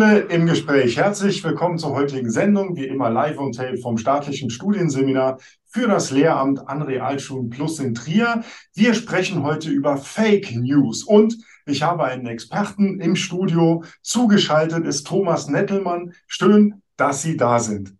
[0.00, 0.96] Schule im Gespräch.
[0.96, 6.10] Herzlich willkommen zur heutigen Sendung, wie immer live und tape vom staatlichen Studienseminar für das
[6.10, 8.42] Lehramt an Realschulen Plus in Trier.
[8.72, 11.36] Wir sprechen heute über Fake News und
[11.66, 13.84] ich habe einen Experten im Studio.
[14.00, 16.14] Zugeschaltet ist Thomas Nettelmann.
[16.26, 17.94] Schön, dass Sie da sind.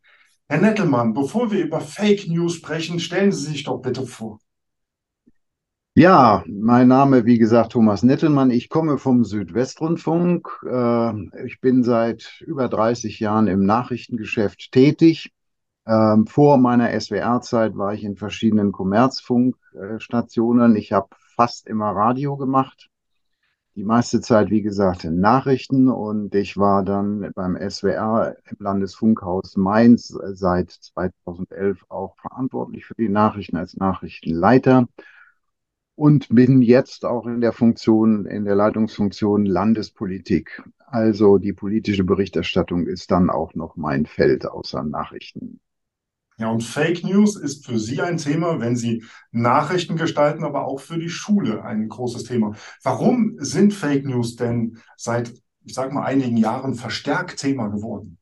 [0.48, 4.38] Herr Nettelmann, bevor wir über Fake News sprechen, stellen Sie sich doch bitte vor.
[6.00, 8.50] Ja, mein Name, wie gesagt, Thomas Nettelmann.
[8.50, 10.48] Ich komme vom Südwestrundfunk.
[10.66, 15.30] Äh, ich bin seit über 30 Jahren im Nachrichtengeschäft tätig.
[15.86, 20.74] Ähm, vor meiner SWR-Zeit war ich in verschiedenen Kommerzfunkstationen.
[20.74, 22.88] Ich habe fast immer Radio gemacht.
[23.74, 25.90] Die meiste Zeit, wie gesagt, in Nachrichten.
[25.90, 33.10] Und ich war dann beim SWR im Landesfunkhaus Mainz seit 2011 auch verantwortlich für die
[33.10, 34.88] Nachrichten als Nachrichtenleiter
[36.00, 40.62] und bin jetzt auch in der Funktion, in der Leitungsfunktion Landespolitik.
[40.86, 45.60] Also die politische Berichterstattung ist dann auch noch mein Feld außer Nachrichten.
[46.38, 50.80] Ja, und Fake News ist für Sie ein Thema, wenn Sie Nachrichten gestalten, aber auch
[50.80, 52.54] für die Schule ein großes Thema.
[52.82, 55.34] Warum sind Fake News denn seit,
[55.66, 58.16] ich sage mal, einigen Jahren verstärkt Thema geworden?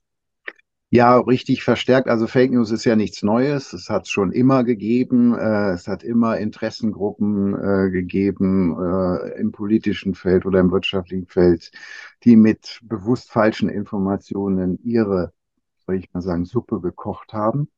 [0.91, 2.09] Ja, richtig verstärkt.
[2.09, 3.75] Also Fake News ist ja nichts Neues.
[3.75, 5.35] Es hat es schon immer gegeben.
[5.35, 11.73] Äh, es hat immer Interessengruppen äh, gegeben äh, im politischen Feld oder im wirtschaftlichen Feld,
[12.25, 15.35] die mit bewusst falschen Informationen ihre,
[15.87, 17.69] soll ich mal sagen, Suppe gekocht haben.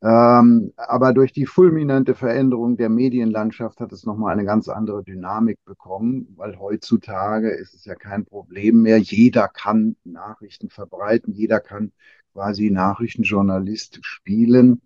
[0.00, 5.58] Ähm, aber durch die fulminante Veränderung der Medienlandschaft hat es nochmal eine ganz andere Dynamik
[5.64, 8.98] bekommen, weil heutzutage ist es ja kein Problem mehr.
[8.98, 11.92] Jeder kann Nachrichten verbreiten, jeder kann
[12.38, 14.80] quasi Nachrichtenjournalist spielen.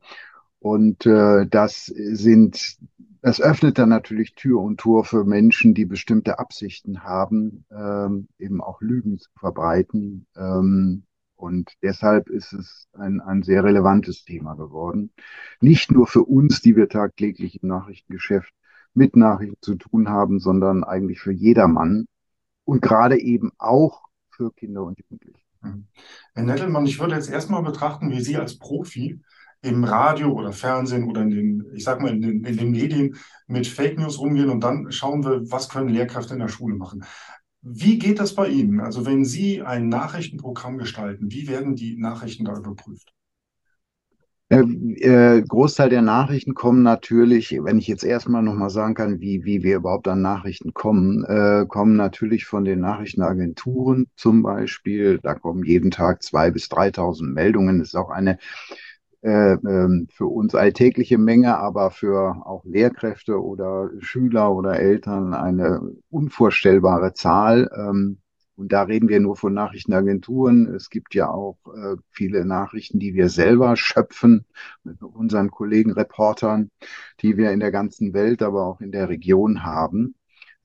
[0.59, 2.79] Und äh, das sind,
[3.21, 8.63] das öffnet dann natürlich Tür und Tor für Menschen, die bestimmte Absichten haben, ähm, eben
[8.63, 10.27] auch Lügen zu verbreiten.
[10.35, 11.03] Ähm,
[11.37, 15.11] und deshalb ist es ein, ein sehr relevantes Thema geworden.
[15.61, 18.55] Nicht nur für uns, die wir tagtäglich im Nachrichtengeschäft
[18.95, 22.07] mit Nachrichten zu tun haben, sondern eigentlich für jedermann
[22.65, 25.52] und gerade eben auch für Kinder und Jugendliche.
[26.35, 29.21] Herr Nettelmann, ich würde jetzt erstmal betrachten, wie Sie als Profi
[29.63, 33.17] im Radio oder Fernsehen oder in den, ich sag mal, in den, in den Medien
[33.47, 37.05] mit Fake News umgehen und dann schauen wir, was können Lehrkräfte in der Schule machen.
[37.61, 38.81] Wie geht das bei Ihnen?
[38.81, 43.13] Also wenn Sie ein Nachrichtenprogramm gestalten, wie werden die Nachrichten da überprüft?
[44.53, 49.63] Äh, Großteil der Nachrichten kommen natürlich, wenn ich jetzt erstmal nochmal sagen kann, wie, wie
[49.63, 55.19] wir überhaupt an Nachrichten kommen, äh, kommen natürlich von den Nachrichtenagenturen zum Beispiel.
[55.23, 57.79] Da kommen jeden Tag 2.000 bis 3.000 Meldungen.
[57.79, 58.37] Das ist auch eine
[59.23, 65.81] äh, ähm, für uns alltägliche Menge, aber für auch Lehrkräfte oder Schüler oder Eltern eine
[66.11, 67.71] unvorstellbare Zahl.
[67.75, 68.19] Ähm,
[68.57, 70.75] und da reden wir nur von Nachrichtenagenturen.
[70.75, 74.45] Es gibt ja auch äh, viele Nachrichten, die wir selber schöpfen
[74.85, 76.71] mit unseren Kollegen Reportern,
[77.21, 80.15] die wir in der ganzen Welt, aber auch in der Region haben.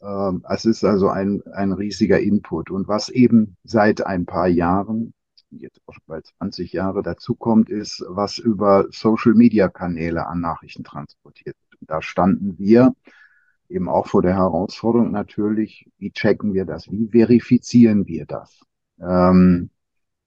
[0.01, 2.69] Ähm, es ist also ein, ein riesiger Input.
[2.71, 5.13] Und was eben seit ein paar Jahren,
[5.49, 11.81] jetzt auch schon bald 20 Jahre dazukommt, ist, was über Social-Media-Kanäle an Nachrichten transportiert wird.
[11.81, 12.93] Und da standen wir
[13.69, 18.61] eben auch vor der Herausforderung natürlich, wie checken wir das, wie verifizieren wir das,
[18.99, 19.69] ähm,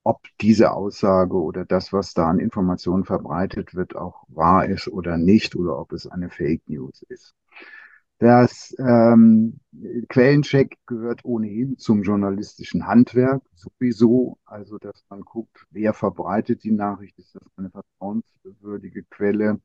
[0.02, 5.16] ob diese Aussage oder das, was da an Informationen verbreitet wird, auch wahr ist oder
[5.16, 7.34] nicht, oder ob es eine Fake News ist.
[8.18, 9.60] Das ähm,
[10.10, 17.18] Quellencheck gehört ohnehin zum journalistischen Handwerk sowieso, also dass man guckt, wer verbreitet die Nachricht,
[17.18, 19.60] ist das eine vertrauenswürdige Quelle,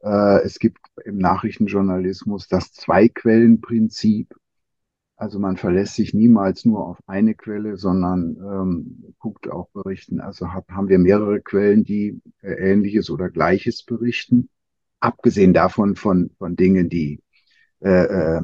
[0.00, 4.34] äh, es gibt im Nachrichtenjournalismus das Zwei-Quellen-Prinzip.
[5.16, 10.20] Also man verlässt sich niemals nur auf eine Quelle, sondern ähm, guckt auch berichten.
[10.20, 14.50] Also hab, haben wir mehrere Quellen, die äh, Ähnliches oder Gleiches berichten.
[15.00, 17.22] Abgesehen davon von, von Dingen, die
[17.80, 18.42] äh, äh,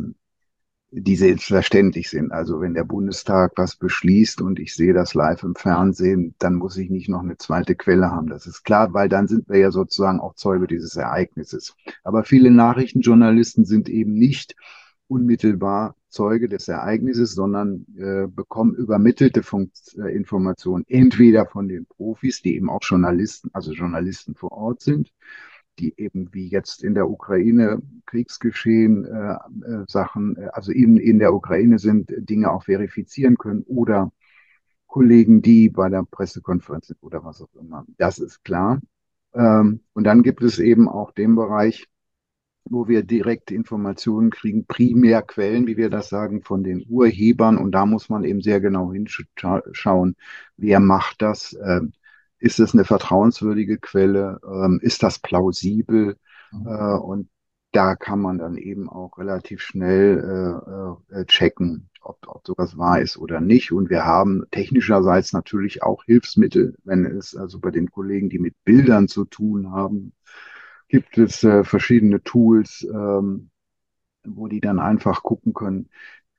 [0.94, 2.32] die selbstverständlich sind.
[2.32, 6.76] Also wenn der Bundestag was beschließt und ich sehe das live im Fernsehen, dann muss
[6.76, 8.26] ich nicht noch eine zweite Quelle haben.
[8.26, 11.74] Das ist klar, weil dann sind wir ja sozusagen auch Zeuge dieses Ereignisses.
[12.04, 14.54] Aber viele Nachrichtenjournalisten sind eben nicht
[15.08, 22.42] unmittelbar Zeuge des Ereignisses, sondern äh, bekommen übermittelte Funkt äh, Informationen entweder von den Profis,
[22.42, 25.10] die eben auch Journalisten, also Journalisten vor Ort sind,
[25.78, 31.18] die eben wie jetzt in der Ukraine Kriegsgeschehen äh, äh, Sachen, äh, also in, in
[31.18, 34.12] der Ukraine sind, Dinge auch verifizieren können oder
[34.86, 37.86] Kollegen, die bei der Pressekonferenz sind oder was auch immer.
[37.96, 38.80] Das ist klar.
[39.34, 41.88] Ähm, und dann gibt es eben auch den Bereich,
[42.64, 47.58] wo wir direkt Informationen kriegen, Primärquellen, wie wir das sagen, von den Urhebern.
[47.58, 50.16] Und da muss man eben sehr genau hinschauen,
[50.56, 51.56] wer macht das?
[51.64, 51.92] Ähm,
[52.42, 54.40] ist es eine vertrauenswürdige Quelle?
[54.44, 56.16] Ähm, ist das plausibel?
[56.50, 56.66] Mhm.
[56.66, 57.28] Äh, und
[57.70, 63.00] da kann man dann eben auch relativ schnell äh, äh, checken, ob, ob sowas wahr
[63.00, 63.72] ist oder nicht.
[63.72, 68.54] Und wir haben technischerseits natürlich auch Hilfsmittel, wenn es also bei den Kollegen, die mit
[68.64, 70.12] Bildern zu tun haben,
[70.88, 73.50] gibt es äh, verschiedene Tools, ähm,
[74.24, 75.88] wo die dann einfach gucken können,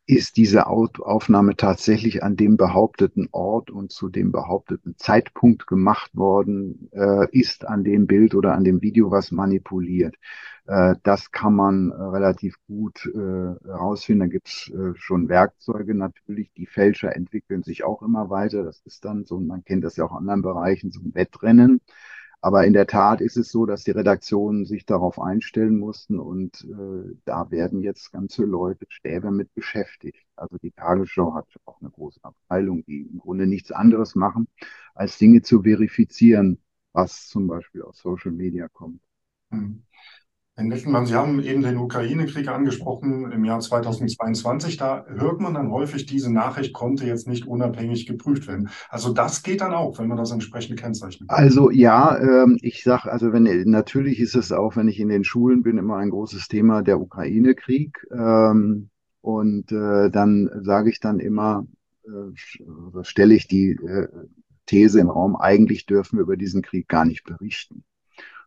[0.05, 6.89] ist diese Aufnahme tatsächlich an dem behaupteten Ort und zu dem behaupteten Zeitpunkt gemacht worden,
[6.91, 10.15] äh, ist an dem Bild oder an dem Video was manipuliert.
[10.65, 13.17] Äh, das kann man äh, relativ gut äh,
[13.65, 14.21] herausfinden.
[14.21, 16.51] Da gibt's äh, schon Werkzeuge natürlich.
[16.53, 18.63] Die Fälscher entwickeln sich auch immer weiter.
[18.63, 21.79] Das ist dann so, man kennt das ja auch in anderen Bereichen, so ein Wettrennen.
[22.43, 26.65] Aber in der Tat ist es so, dass die Redaktionen sich darauf einstellen mussten und
[26.65, 30.25] äh, da werden jetzt ganze Leute, Stäbe mit beschäftigt.
[30.35, 34.49] Also die Tagesschau hat auch eine große Abteilung, die im Grunde nichts anderes machen,
[34.93, 36.59] als Dinge zu verifizieren,
[36.91, 39.01] was zum Beispiel aus Social Media kommt.
[40.55, 44.77] Herr Nettelmann, Sie haben eben den Ukraine-Krieg angesprochen im Jahr 2022.
[44.77, 48.69] Da hört man dann häufig, diese Nachricht konnte jetzt nicht unabhängig geprüft werden.
[48.89, 51.27] Also das geht dann auch, wenn man das entsprechend kennzeichnet.
[51.31, 55.23] Also ja, ähm, ich sage, also wenn natürlich ist es auch, wenn ich in den
[55.23, 58.05] Schulen bin, immer ein großes Thema der Ukraine-Krieg.
[58.11, 58.89] Ähm,
[59.21, 61.65] und äh, dann sage ich dann immer,
[62.05, 64.07] äh, stelle ich die äh,
[64.67, 67.83] These im Raum, eigentlich dürfen wir über diesen Krieg gar nicht berichten.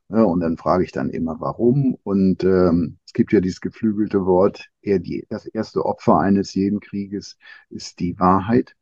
[0.09, 1.97] Ja, und dann frage ich dann immer, warum.
[2.05, 6.79] Und ähm, es gibt ja dieses geflügelte Wort, eher die, das erste Opfer eines jeden
[6.81, 7.37] Krieges
[7.71, 8.77] ist die Wahrheit.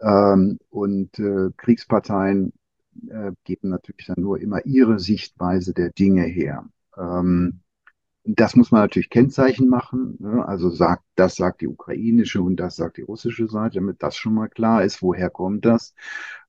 [0.00, 2.52] Ähm, und äh, Kriegsparteien
[3.10, 6.68] äh, geben natürlich dann nur immer ihre Sichtweise der Dinge her.
[6.96, 7.60] Ähm,
[8.24, 10.16] das muss man natürlich Kennzeichen machen.
[10.20, 10.46] Ne?
[10.46, 14.34] Also sagt, das sagt die ukrainische und das sagt die russische Seite, damit das schon
[14.34, 15.94] mal klar ist, woher kommt das.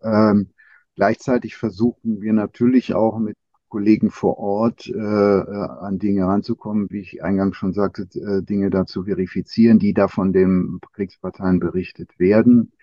[0.01, 0.49] Ähm,
[0.95, 3.37] gleichzeitig versuchen wir natürlich auch mit
[3.69, 8.69] Kollegen vor Ort äh, äh, an Dinge ranzukommen, wie ich eingangs schon sagte, äh, Dinge
[8.69, 12.73] dazu verifizieren, die da von den Kriegsparteien berichtet werden.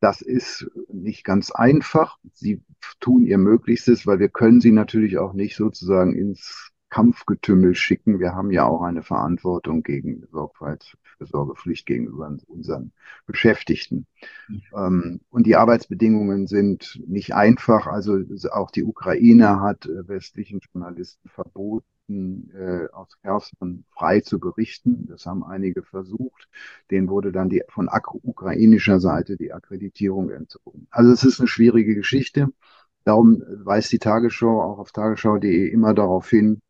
[0.00, 2.18] Das ist nicht ganz einfach.
[2.32, 2.62] Sie
[3.00, 8.20] tun ihr Möglichstes, weil wir können sie natürlich auch nicht sozusagen ins Kampfgetümmel schicken.
[8.20, 10.24] Wir haben ja auch eine Verantwortung gegen
[11.18, 12.92] Sorgfaltsfürsorgepflicht gegenüber unseren
[13.26, 14.06] Beschäftigten.
[14.48, 15.20] Mhm.
[15.30, 17.86] Und die Arbeitsbedingungen sind nicht einfach.
[17.86, 18.20] Also
[18.50, 25.06] auch die Ukraine hat äh, westlichen Journalisten verboten, äh, aus Kherson frei zu berichten.
[25.06, 26.48] Das haben einige versucht.
[26.90, 27.88] Denen wurde dann die, von
[28.22, 30.86] ukrainischer Seite die Akkreditierung entzogen.
[30.90, 32.48] Also es ist eine schwierige Geschichte.
[33.04, 36.60] Darum weist die Tagesschau auch auf tagesschau.de immer darauf hin,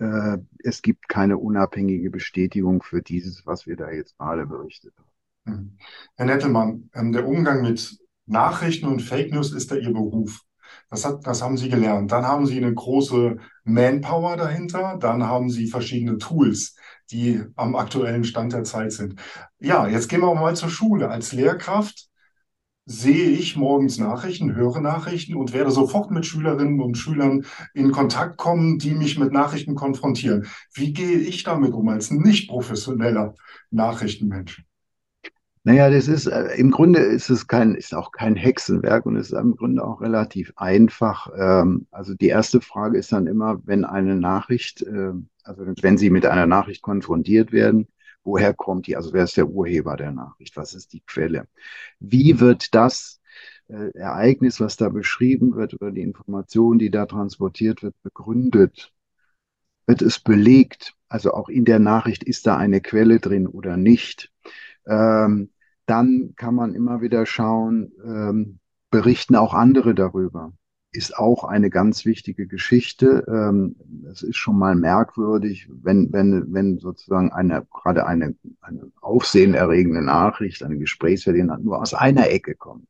[0.00, 5.10] äh, es gibt keine unabhängige Bestätigung für dieses, was wir da jetzt gerade berichtet haben.
[5.44, 5.78] Mhm.
[6.16, 10.40] Herr Nettelmann, ähm, der Umgang mit Nachrichten und Fake News ist ja Ihr Beruf.
[10.88, 12.12] Das, hat, das haben Sie gelernt.
[12.12, 14.98] Dann haben Sie eine große Manpower dahinter.
[15.00, 16.76] Dann haben Sie verschiedene Tools,
[17.10, 19.20] die am aktuellen Stand der Zeit sind.
[19.58, 21.08] Ja, jetzt gehen wir mal zur Schule.
[21.08, 22.09] Als Lehrkraft
[22.90, 28.36] sehe ich morgens Nachrichten, höre Nachrichten und werde sofort mit Schülerinnen und Schülern in Kontakt
[28.36, 30.46] kommen, die mich mit Nachrichten konfrontieren.
[30.74, 33.34] Wie gehe ich damit um als nicht professioneller
[33.70, 34.64] Nachrichtenmensch?
[35.62, 39.32] Naja, das ist äh, im Grunde ist es kein, ist auch kein Hexenwerk und ist
[39.32, 41.30] im Grunde auch relativ einfach.
[41.38, 45.12] Ähm, also die erste Frage ist dann immer, wenn eine Nachricht, äh,
[45.44, 47.86] also wenn Sie mit einer Nachricht konfrontiert werden,
[48.24, 48.96] Woher kommt die?
[48.96, 50.56] Also wer ist der Urheber der Nachricht?
[50.56, 51.48] Was ist die Quelle?
[51.98, 53.20] Wie wird das
[53.68, 58.92] äh, Ereignis, was da beschrieben wird, oder die Information, die da transportiert wird, begründet?
[59.86, 60.94] Wird es belegt?
[61.08, 64.30] Also auch in der Nachricht ist da eine Quelle drin oder nicht?
[64.86, 65.50] Ähm,
[65.86, 68.60] dann kann man immer wieder schauen, ähm,
[68.90, 70.52] berichten auch andere darüber
[70.92, 73.24] ist auch eine ganz wichtige Geschichte.
[73.28, 73.76] Ähm,
[74.10, 80.62] es ist schon mal merkwürdig, wenn, wenn, wenn sozusagen eine, gerade eine, eine aufsehenerregende Nachricht,
[80.62, 82.86] eine Gesprächsverlegenheit nur aus einer Ecke kommt.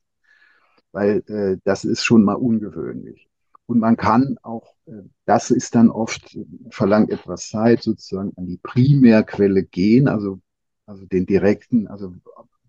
[0.93, 3.29] Weil äh, das ist schon mal ungewöhnlich.
[3.67, 6.37] Und man kann auch, äh, das ist dann oft,
[6.71, 10.41] verlangt etwas Zeit, sozusagen an die Primärquelle gehen, also,
[10.87, 12.15] also den direkten, also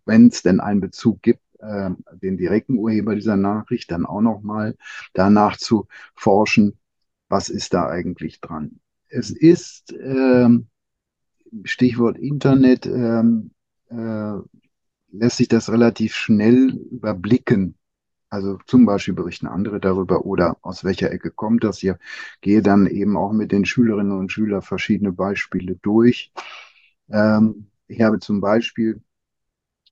[0.06, 1.92] wenn es denn einen Bezug gibt äh,
[2.22, 4.76] den direkten Urheber dieser Nachricht, dann auch nochmal
[5.14, 6.78] danach zu forschen,
[7.30, 8.80] was ist da eigentlich dran.
[9.10, 10.50] Es ist, äh,
[11.64, 13.24] Stichwort Internet, äh,
[13.90, 14.42] äh,
[15.12, 17.76] lässt sich das relativ schnell überblicken,
[18.30, 22.00] Also zum Beispiel berichten andere darüber oder aus welcher Ecke kommt das hier.
[22.42, 26.34] Gehe dann eben auch mit den Schülerinnen und Schülern verschiedene Beispiele durch.
[27.10, 29.02] Ähm, ich habe zum Beispiel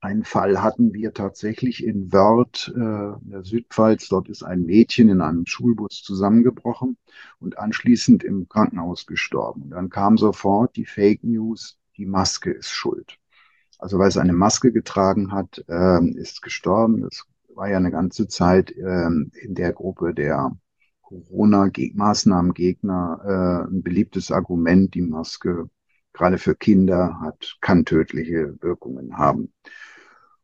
[0.01, 4.07] einen Fall hatten wir tatsächlich in Wörth, äh, in der Südpfalz.
[4.07, 6.97] Dort ist ein Mädchen in einem Schulbus zusammengebrochen
[7.39, 9.63] und anschließend im Krankenhaus gestorben.
[9.63, 13.17] Und dann kam sofort die Fake News, die Maske ist schuld.
[13.77, 17.01] Also weil es eine Maske getragen hat, äh, ist gestorben.
[17.01, 17.25] Das
[17.55, 20.55] war ja eine ganze Zeit äh, in der Gruppe der
[21.01, 25.69] Corona-Maßnahmengegner äh, ein beliebtes Argument, die Maske
[26.19, 29.53] gerade für Kinder hat, kann tödliche Wirkungen haben.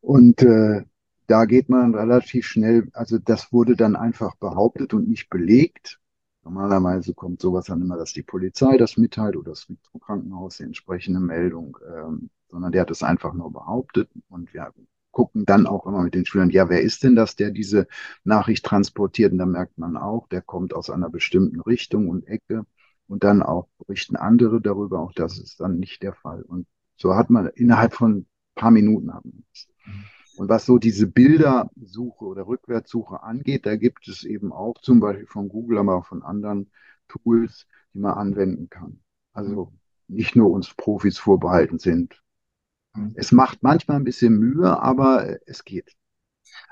[0.00, 0.84] Und äh,
[1.26, 6.00] da geht man relativ schnell, also das wurde dann einfach behauptet und nicht belegt.
[6.44, 9.66] Normalerweise kommt sowas dann immer, dass die Polizei das mitteilt oder das
[10.00, 14.72] Krankenhaus die entsprechende Meldung, ähm, sondern der hat es einfach nur behauptet und wir
[15.10, 17.86] gucken dann auch immer mit den Schülern, ja, wer ist denn das, der diese
[18.24, 19.32] Nachricht transportiert?
[19.32, 22.64] Und da merkt man auch, der kommt aus einer bestimmten Richtung und Ecke
[23.08, 26.42] und dann auch berichten andere darüber, auch das ist dann nicht der Fall.
[26.42, 29.44] Und so hat man innerhalb von ein paar Minuten haben
[30.36, 35.26] und was so diese Bildersuche oder Rückwärtssuche angeht, da gibt es eben auch zum Beispiel
[35.26, 36.70] von Google, aber auch von anderen
[37.08, 39.00] Tools, die man anwenden kann.
[39.32, 39.72] Also
[40.08, 42.22] nicht nur uns Profis vorbehalten sind.
[42.94, 43.12] Mhm.
[43.14, 45.92] Es macht manchmal ein bisschen Mühe, aber es geht.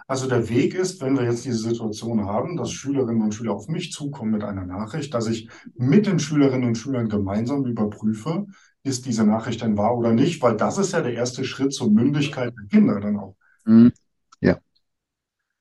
[0.06, 3.68] Also der Weg ist, wenn wir jetzt diese Situation haben, dass Schülerinnen und Schüler auf
[3.68, 8.46] mich zukommen mit einer Nachricht, dass ich mit den Schülerinnen und Schülern gemeinsam überprüfe,
[8.82, 11.90] ist diese Nachricht denn wahr oder nicht, weil das ist ja der erste Schritt zur
[11.90, 13.34] Mündigkeit der Kinder dann auch.
[13.64, 13.92] Mhm.
[14.40, 14.58] Ja.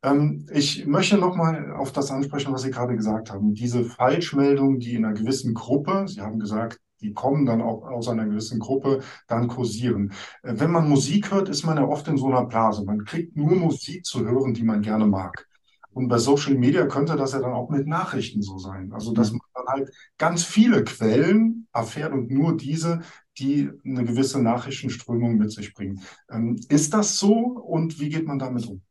[0.03, 3.53] Ähm, ich möchte nochmal auf das ansprechen, was Sie gerade gesagt haben.
[3.53, 8.07] Diese Falschmeldungen, die in einer gewissen Gruppe, Sie haben gesagt, die kommen dann auch aus
[8.07, 10.13] einer gewissen Gruppe, dann kursieren.
[10.41, 12.83] Äh, wenn man Musik hört, ist man ja oft in so einer Blase.
[12.83, 15.47] Man kriegt nur Musik zu hören, die man gerne mag.
[15.93, 18.91] Und bei Social Media könnte das ja dann auch mit Nachrichten so sein.
[18.93, 19.37] Also, dass mhm.
[19.37, 23.01] man dann halt ganz viele Quellen erfährt und nur diese,
[23.37, 26.01] die eine gewisse Nachrichtenströmung mit sich bringen.
[26.31, 28.81] Ähm, ist das so und wie geht man damit um?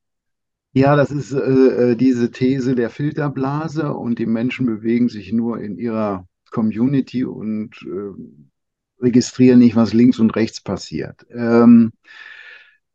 [0.75, 5.61] Ja, das ist äh, äh, diese These der Filterblase und die Menschen bewegen sich nur
[5.61, 11.27] in ihrer Community und äh, registrieren nicht, was links und rechts passiert.
[11.31, 11.93] Ähm,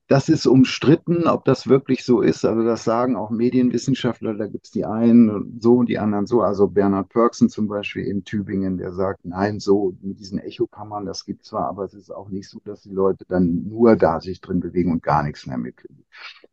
[0.08, 2.46] das ist umstritten, ob das wirklich so ist.
[2.46, 6.42] Also das sagen auch Medienwissenschaftler, da gibt es die einen so und die anderen so.
[6.42, 11.26] Also Bernhard Pörksen zum Beispiel in Tübingen, der sagt, nein, so mit diesen Echokammern, das
[11.26, 14.40] gibt zwar, aber es ist auch nicht so, dass die Leute dann nur da sich
[14.40, 16.06] drin bewegen und gar nichts mehr mitkriegen.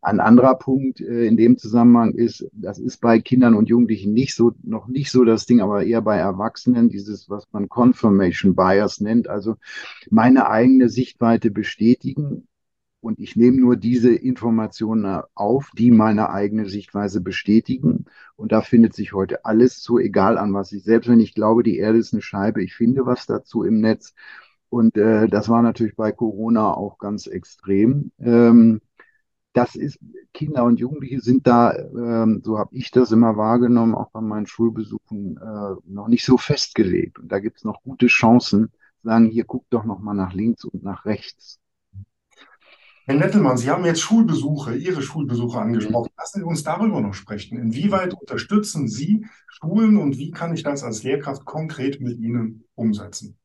[0.02, 4.34] Ein anderer Punkt äh, in dem Zusammenhang ist, das ist bei Kindern und Jugendlichen nicht
[4.34, 9.00] so, noch nicht so das Ding, aber eher bei Erwachsenen, dieses, was man Confirmation Bias
[9.00, 9.54] nennt, also
[10.10, 12.48] meine eigene Sichtweite bestätigen
[13.04, 18.06] und ich nehme nur diese Informationen auf, die meine eigene Sichtweise bestätigen.
[18.34, 21.62] Und da findet sich heute alles so egal an, was ich, selbst wenn ich glaube,
[21.62, 24.14] die Erde ist eine Scheibe, ich finde was dazu im Netz.
[24.70, 28.10] Und äh, das war natürlich bei Corona auch ganz extrem.
[28.20, 28.80] Ähm,
[29.52, 29.98] das ist,
[30.32, 34.46] Kinder und Jugendliche sind da, ähm, so habe ich das immer wahrgenommen, auch bei meinen
[34.46, 37.18] Schulbesuchen, äh, noch nicht so festgelegt.
[37.18, 40.64] Und da gibt es noch gute Chancen, sagen, hier guckt doch noch mal nach links
[40.64, 41.60] und nach rechts.
[43.06, 46.10] Herr Nettelmann, Sie haben jetzt Schulbesuche, Ihre Schulbesuche angesprochen.
[46.16, 47.58] Lassen Sie uns darüber noch sprechen.
[47.58, 53.36] Inwieweit unterstützen Sie Schulen und wie kann ich das als Lehrkraft konkret mit Ihnen umsetzen?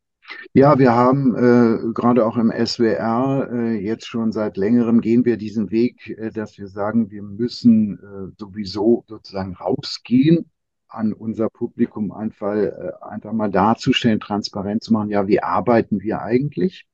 [0.54, 5.36] Ja, wir haben äh, gerade auch im SWR äh, jetzt schon seit längerem gehen wir
[5.36, 10.50] diesen Weg, äh, dass wir sagen, wir müssen äh, sowieso sozusagen rausgehen
[10.88, 16.22] an unser Publikum einfach, äh, einfach mal darzustellen, transparent zu machen, ja, wie arbeiten wir
[16.22, 16.86] eigentlich?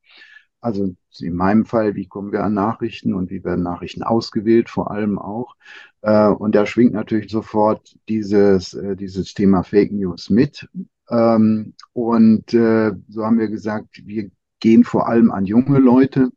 [0.66, 4.90] Also in meinem Fall, wie kommen wir an Nachrichten und wie werden Nachrichten ausgewählt, vor
[4.90, 5.56] allem auch.
[6.02, 10.68] Äh, und da schwingt natürlich sofort dieses, äh, dieses Thema Fake News mit.
[11.12, 16.32] Ähm, und äh, so haben wir gesagt, wir gehen vor allem an junge Leute,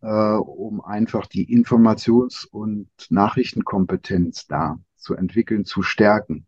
[0.00, 6.44] um einfach die Informations- und Nachrichtenkompetenz da zu entwickeln, zu stärken.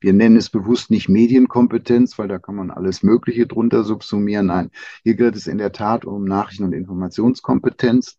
[0.00, 4.46] Wir nennen es bewusst nicht Medienkompetenz, weil da kann man alles Mögliche drunter subsumieren.
[4.46, 4.70] Nein,
[5.02, 8.16] hier geht es in der Tat um Nachrichten- und Informationskompetenz.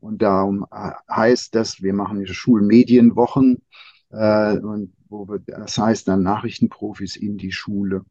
[0.00, 3.62] Und darum äh, heißt das, wir machen Schulmedienwochen,
[4.10, 8.04] äh, und wo wir, das heißt dann Nachrichtenprofis in die Schule.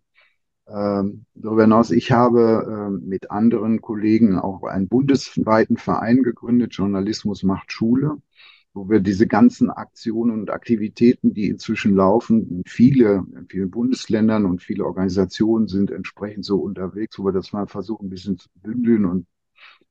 [0.68, 7.44] Ähm, darüber hinaus, ich habe äh, mit anderen Kollegen auch einen bundesweiten Verein gegründet, Journalismus
[7.44, 8.18] macht Schule
[8.78, 14.62] wo wir diese ganzen Aktionen und Aktivitäten, die inzwischen laufen, viele, in vielen Bundesländern und
[14.62, 19.06] viele Organisationen sind entsprechend so unterwegs, wo wir das mal versuchen, ein bisschen zu bündeln
[19.06, 19.26] und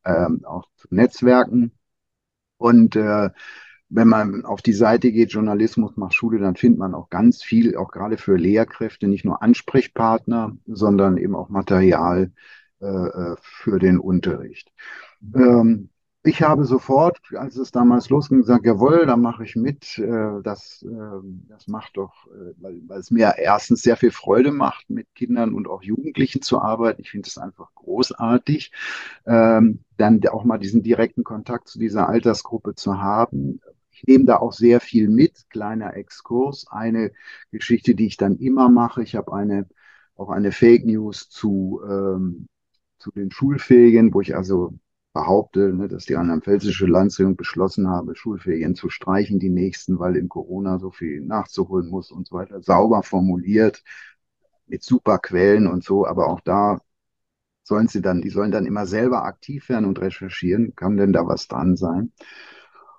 [0.04, 1.72] ähm, auch zu netzwerken.
[2.58, 3.30] Und äh,
[3.88, 7.76] wenn man auf die Seite geht, Journalismus macht Schule, dann findet man auch ganz viel,
[7.76, 12.32] auch gerade für Lehrkräfte, nicht nur Ansprechpartner, sondern eben auch Material
[12.80, 14.72] äh, äh für den Unterricht.
[15.34, 15.90] Ähm,
[16.26, 19.98] ich habe sofort, als es damals losging, gesagt, jawohl, da mache ich mit.
[19.98, 24.52] Äh, das, ähm, das macht doch, äh, weil, weil es mir erstens sehr viel Freude
[24.52, 27.00] macht, mit Kindern und auch Jugendlichen zu arbeiten.
[27.00, 28.72] Ich finde es einfach großartig,
[29.26, 33.60] ähm, dann auch mal diesen direkten Kontakt zu dieser Altersgruppe zu haben.
[33.90, 36.66] Ich nehme da auch sehr viel mit, kleiner Exkurs.
[36.68, 37.12] Eine
[37.52, 39.68] Geschichte, die ich dann immer mache, ich habe eine,
[40.16, 42.48] auch eine Fake News zu, ähm,
[42.98, 44.74] zu den Schulfähigen, wo ich also
[45.16, 50.28] behaupte, ne, dass die rheinland-pfälzische Landesregierung beschlossen habe, Schulferien zu streichen, die nächsten, weil in
[50.28, 52.60] Corona so viel nachzuholen muss und so weiter.
[52.60, 53.82] Sauber formuliert,
[54.66, 56.78] mit super Quellen und so, aber auch da
[57.62, 60.74] sollen sie dann, die sollen dann immer selber aktiv werden und recherchieren.
[60.76, 62.12] Kann denn da was dran sein?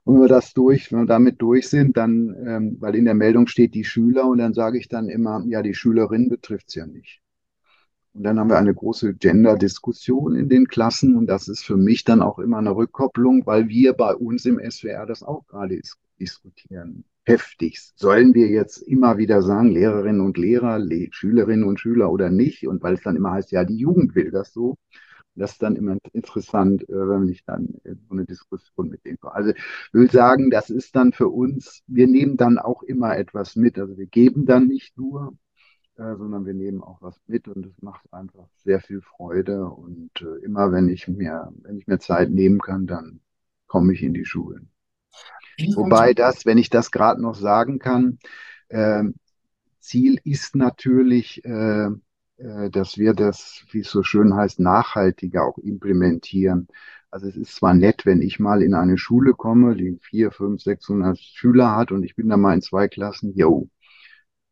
[0.04, 3.14] Und wenn wir das durch, wenn wir damit durch sind, dann, ähm, weil in der
[3.14, 6.76] Meldung steht die Schüler und dann sage ich dann immer, ja, die Schülerin betrifft es
[6.76, 7.22] ja nicht.
[8.14, 12.04] Und dann haben wir eine große Gender-Diskussion in den Klassen und das ist für mich
[12.04, 15.80] dann auch immer eine Rückkopplung, weil wir bei uns im SWR das auch gerade
[16.20, 17.04] diskutieren.
[17.26, 18.00] Heftigst.
[18.00, 22.68] Sollen wir jetzt immer wieder sagen, Lehrerinnen und Lehrer, Le Schülerinnen und Schüler oder nicht?
[22.68, 24.78] Und weil es dann immer heißt, ja, die Jugend will das so.
[25.36, 29.36] Das ist dann immer interessant, äh, wenn ich dann so eine Diskussion mit denen komme.
[29.36, 33.56] Also ich will sagen, das ist dann für uns, wir nehmen dann auch immer etwas
[33.56, 33.78] mit.
[33.78, 35.38] Also wir geben dann nicht nur,
[35.98, 39.66] äh, sondern wir nehmen auch was mit und es macht einfach sehr viel Freude.
[39.66, 43.20] Und äh, immer wenn ich mir, wenn ich mir Zeit nehmen kann, dann
[43.68, 44.70] komme ich in die Schulen.
[45.75, 48.20] Wobei das, wenn ich das gerade noch sagen kann,
[48.70, 49.04] äh,
[49.80, 51.89] Ziel ist natürlich, äh,
[52.38, 56.68] äh, dass wir das, wie es so schön heißt, nachhaltiger auch implementieren.
[57.10, 60.62] Also es ist zwar nett, wenn ich mal in eine Schule komme, die vier, fünf,
[60.62, 63.70] 600 Schüler hat und ich bin da mal in zwei Klassen, jo,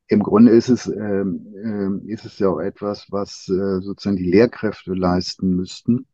[0.08, 4.30] im Grunde ist es, ähm, äh, ist es ja auch etwas, was äh, sozusagen die
[4.30, 6.08] Lehrkräfte leisten müssten.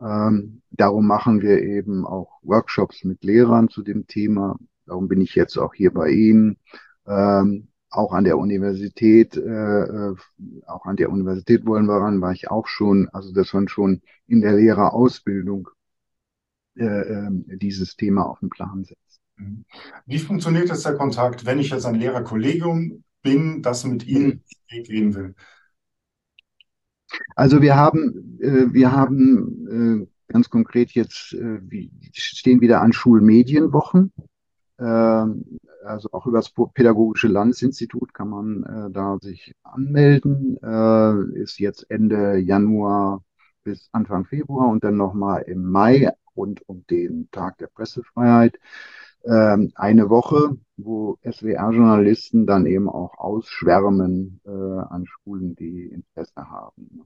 [0.00, 4.58] Ähm, darum machen wir eben auch Workshops mit Lehrern zu dem Thema.
[4.86, 6.58] Darum bin ich jetzt auch hier bei Ihnen.
[7.06, 10.14] Ähm, auch an der Universität, äh, äh
[10.66, 14.02] auch an der Universität wollen wir ran, war ich auch schon, also dass man schon
[14.26, 15.68] in der Lehrerausbildung
[16.76, 19.20] äh, äh, dieses Thema auf den Plan setzt.
[20.06, 24.82] Wie funktioniert jetzt der Kontakt, wenn ich jetzt ein Lehrerkollegium bin, das mit Ihnen mhm.
[24.84, 25.34] gehen will?
[27.34, 32.92] Also wir haben, äh, wir haben äh, ganz konkret jetzt, äh, wie, stehen wieder an
[32.92, 34.12] Schulmedienwochen.
[34.78, 40.58] Äh, also auch über das Pädagogische Landesinstitut kann man äh, da sich anmelden.
[40.62, 43.22] Äh, ist jetzt Ende Januar
[43.64, 48.58] bis Anfang Februar und dann nochmal im Mai rund um den Tag der Pressefreiheit
[49.26, 57.02] ähm, eine Woche, wo SWR-Journalisten dann eben auch ausschwärmen äh, an Schulen, die Interesse haben.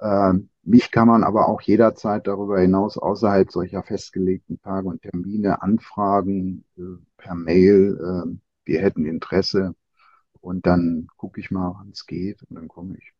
[0.00, 5.62] Ähm, mich kann man aber auch jederzeit darüber hinaus außerhalb solcher festgelegten Tage und Termine
[5.62, 6.82] anfragen äh,
[7.16, 7.98] per Mail.
[8.00, 9.74] Äh, wir hätten Interesse
[10.40, 13.12] und dann gucke ich mal, wann es geht und dann komme ich.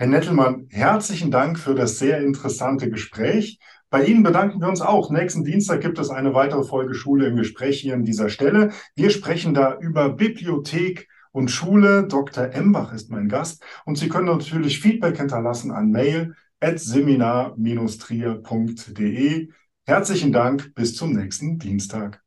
[0.00, 3.58] Herr Nettelmann, herzlichen Dank für das sehr interessante Gespräch.
[3.90, 5.10] Bei Ihnen bedanken wir uns auch.
[5.10, 8.70] Nächsten Dienstag gibt es eine weitere Folge Schule im Gespräch hier an dieser Stelle.
[8.96, 12.06] Wir sprechen da über Bibliothek und Schule.
[12.08, 12.44] Dr.
[12.44, 13.62] Embach ist mein Gast.
[13.84, 19.48] Und Sie können natürlich Feedback hinterlassen an mail at seminar-trier.de.
[19.84, 20.74] Herzlichen Dank.
[20.74, 22.22] Bis zum nächsten Dienstag.